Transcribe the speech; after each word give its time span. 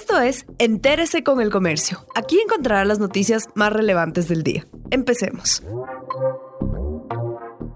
Esto 0.00 0.20
es 0.20 0.46
Entérese 0.60 1.24
con 1.24 1.40
el 1.40 1.50
Comercio. 1.50 2.06
Aquí 2.14 2.38
encontrará 2.38 2.84
las 2.84 3.00
noticias 3.00 3.48
más 3.56 3.72
relevantes 3.72 4.28
del 4.28 4.44
día. 4.44 4.64
Empecemos. 4.92 5.60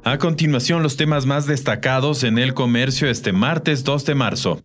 A 0.04 0.18
continuación, 0.18 0.84
los 0.84 0.96
temas 0.96 1.26
más 1.26 1.48
destacados 1.48 2.22
en 2.22 2.38
el 2.38 2.54
comercio 2.54 3.10
este 3.10 3.32
martes 3.32 3.82
2 3.82 4.04
de 4.04 4.14
marzo. 4.14 4.62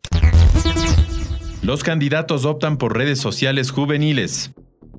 Los 1.63 1.83
candidatos 1.83 2.45
optan 2.45 2.77
por 2.77 2.95
redes 2.95 3.17
sociales 3.19 3.71
juveniles. 3.71 4.51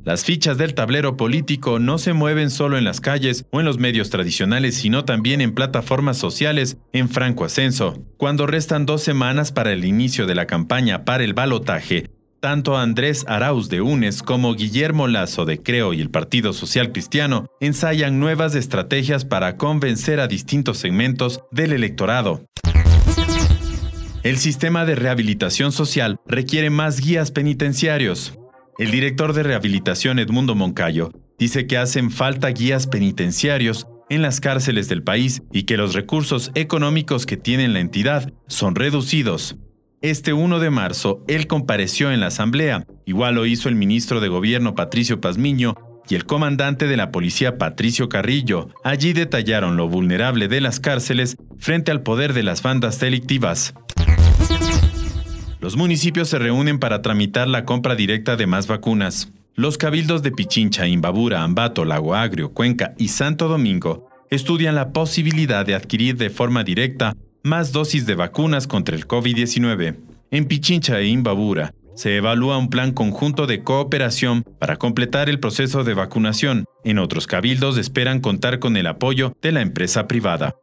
Las 0.05 0.25
fichas 0.25 0.59
del 0.59 0.75
tablero 0.75 1.17
político 1.17 1.79
no 1.79 1.99
se 1.99 2.13
mueven 2.13 2.51
solo 2.51 2.77
en 2.77 2.83
las 2.83 3.01
calles 3.01 3.45
o 3.53 3.61
en 3.61 3.67
los 3.67 3.79
medios 3.79 4.11
tradicionales, 4.11 4.75
sino 4.75 5.05
también 5.05 5.41
en 5.43 5.55
plataformas 5.55 6.17
sociales 6.17 6.77
en 6.93 7.09
franco 7.09 7.45
ascenso. 7.45 8.03
Cuando 8.17 8.49
restan 8.49 8.85
dos 8.85 9.01
semanas 9.01 9.53
para 9.53 9.73
el 9.73 9.85
inicio 9.85 10.27
de 10.27 10.35
la 10.35 10.47
campaña 10.47 11.05
para 11.05 11.23
el 11.23 11.35
balotaje, 11.35 12.18
tanto 12.41 12.77
Andrés 12.77 13.25
Arauz 13.29 13.69
de 13.69 13.81
UNES 13.81 14.23
como 14.23 14.55
Guillermo 14.55 15.09
Lazo 15.09 15.45
de 15.45 15.63
Creo 15.63 15.93
y 15.93 16.01
el 16.01 16.11
Partido 16.11 16.53
Social 16.53 16.93
Cristiano 16.93 17.47
ensayan 17.61 18.21
nuevas 18.21 18.55
estrategias 18.55 19.25
para 19.25 19.57
convencer 19.57 20.21
a 20.21 20.29
distintos 20.29 20.79
segmentos 20.79 21.41
del 21.51 21.73
electorado. 21.73 22.45
El 24.23 24.37
sistema 24.37 24.85
de 24.85 24.95
rehabilitación 24.95 25.73
social 25.73 26.21
requiere 26.27 26.71
más 26.71 27.01
guías 27.01 27.31
penitenciarios. 27.31 28.39
El 28.79 28.91
director 28.91 29.33
de 29.33 29.43
rehabilitación 29.43 30.19
Edmundo 30.19 30.55
Moncayo 30.55 31.13
dice 31.39 31.67
que 31.67 31.79
hacen 31.79 32.11
falta 32.11 32.49
guías 32.49 32.87
penitenciarios 32.87 33.87
en 34.09 34.23
las 34.23 34.41
cárceles 34.41 34.89
del 34.89 35.03
país 35.03 35.43
y 35.53 35.65
que 35.65 35.77
los 35.77 35.95
recursos 35.95 36.51
económicos 36.55 37.27
que 37.27 37.37
tiene 37.37 37.69
la 37.69 37.81
entidad 37.81 38.33
son 38.47 38.75
reducidos. 38.75 39.57
Este 40.01 40.33
1 40.33 40.61
de 40.61 40.71
marzo, 40.71 41.25
él 41.27 41.49
compareció 41.49 42.13
en 42.13 42.21
la 42.21 42.29
Asamblea, 42.29 42.87
igual 43.05 43.35
lo 43.35 43.47
hizo 43.47 43.69
el 43.69 43.75
ministro 43.75 44.21
de 44.21 44.29
Gobierno 44.29 44.77
Patricio 44.77 45.21
Pazmiño 45.21 45.75
y 46.09 46.15
el 46.15 46.25
comandante 46.25 46.87
de 46.87 46.97
la 46.97 47.11
policía 47.11 47.59
Patricio 47.59 48.09
Carrillo. 48.09 48.69
Allí 48.85 49.13
detallaron 49.13 49.77
lo 49.77 49.89
vulnerable 49.89 50.47
de 50.47 50.61
las 50.61 50.79
cárceles 50.79 51.37
frente 51.59 51.91
al 51.91 52.03
poder 52.03 52.33
de 52.33 52.45
las 52.45 52.63
bandas 52.63 53.01
delictivas. 53.01 53.75
Los 55.59 55.77
municipios 55.77 56.29
se 56.29 56.39
reúnen 56.39 56.79
para 56.79 57.03
tramitar 57.03 57.49
la 57.49 57.65
compra 57.65 57.97
directa 57.97 58.37
de 58.37 58.47
más 58.47 58.69
vacunas. 58.69 59.33
Los 59.57 59.79
cabildos 59.79 60.23
de 60.23 60.31
Pichincha, 60.31 60.87
Imbabura, 60.87 61.43
Ambato, 61.43 61.85
Lago 61.85 62.15
Agrio, 62.15 62.53
Cuenca 62.53 62.95
y 62.99 63.09
Santo 63.09 63.49
Domingo 63.49 64.09
estudian 64.31 64.77
la 64.77 64.93
posibilidad 64.93 65.67
de 65.67 65.75
adquirir 65.75 66.17
de 66.17 66.31
forma 66.31 66.63
directa 66.63 67.15
más 67.49 67.73
dosis 67.73 68.07
de 68.07 68.15
vacunas 68.15 68.67
contra 68.67 68.95
el 68.95 69.09
COVID-19. 69.09 69.97
En 70.31 70.45
Pichincha 70.45 71.01
e 71.01 71.07
Imbabura 71.07 71.73
se 71.97 72.17
evalúa 72.17 72.59
un 72.59 72.71
plan 72.71 72.93
conjunto 72.93 73.49
de 73.49 73.65
cooperación 73.65 74.45
para 74.61 74.77
completar 74.77 75.29
el 75.29 75.41
proceso 75.41 75.83
de 75.83 75.95
vacunación. 75.95 76.67
En 76.85 76.99
otros 76.99 77.27
cabildos 77.27 77.77
esperan 77.77 78.21
contar 78.21 78.61
con 78.61 78.77
el 78.77 78.87
apoyo 78.87 79.37
de 79.43 79.51
la 79.51 79.63
empresa 79.63 80.07
privada. 80.07 80.55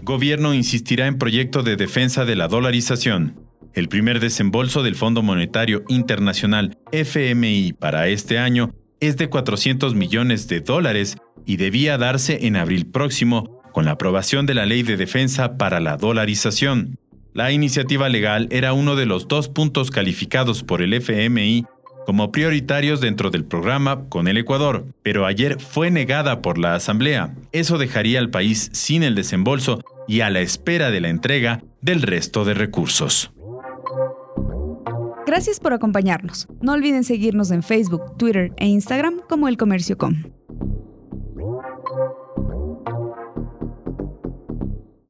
Gobierno 0.00 0.54
insistirá 0.54 1.08
en 1.08 1.18
proyecto 1.18 1.62
de 1.62 1.76
defensa 1.76 2.24
de 2.24 2.36
la 2.36 2.48
dolarización. 2.48 3.38
El 3.74 3.88
primer 3.88 4.18
desembolso 4.18 4.82
del 4.82 4.94
Fondo 4.94 5.22
Monetario 5.22 5.84
Internacional 5.88 6.78
FMI 6.90 7.74
para 7.74 8.08
este 8.08 8.38
año 8.38 8.70
es 9.00 9.16
de 9.16 9.28
400 9.28 9.94
millones 9.94 10.48
de 10.48 10.60
dólares 10.60 11.18
y 11.44 11.56
debía 11.56 11.98
darse 11.98 12.46
en 12.46 12.56
abril 12.56 12.86
próximo 12.86 13.59
con 13.72 13.84
la 13.84 13.92
aprobación 13.92 14.46
de 14.46 14.54
la 14.54 14.66
Ley 14.66 14.82
de 14.82 14.96
Defensa 14.96 15.56
para 15.56 15.80
la 15.80 15.96
Dolarización. 15.96 16.98
La 17.32 17.52
iniciativa 17.52 18.08
legal 18.08 18.48
era 18.50 18.72
uno 18.72 18.96
de 18.96 19.06
los 19.06 19.28
dos 19.28 19.48
puntos 19.48 19.90
calificados 19.90 20.62
por 20.62 20.82
el 20.82 20.94
FMI 20.94 21.64
como 22.06 22.32
prioritarios 22.32 23.00
dentro 23.00 23.30
del 23.30 23.44
programa 23.44 24.08
con 24.08 24.26
el 24.26 24.36
Ecuador, 24.36 24.84
pero 25.02 25.26
ayer 25.26 25.60
fue 25.60 25.90
negada 25.90 26.42
por 26.42 26.58
la 26.58 26.74
Asamblea. 26.74 27.34
Eso 27.52 27.78
dejaría 27.78 28.18
al 28.18 28.30
país 28.30 28.70
sin 28.72 29.02
el 29.02 29.14
desembolso 29.14 29.80
y 30.08 30.22
a 30.22 30.30
la 30.30 30.40
espera 30.40 30.90
de 30.90 31.00
la 31.00 31.08
entrega 31.08 31.62
del 31.80 32.02
resto 32.02 32.44
de 32.44 32.54
recursos. 32.54 33.30
Gracias 35.24 35.60
por 35.60 35.72
acompañarnos. 35.72 36.48
No 36.60 36.72
olviden 36.72 37.04
seguirnos 37.04 37.52
en 37.52 37.62
Facebook, 37.62 38.16
Twitter 38.16 38.52
e 38.56 38.66
Instagram 38.66 39.20
como 39.28 39.46
El 39.46 39.56
Comercio 39.56 39.96
Com. 39.96 40.24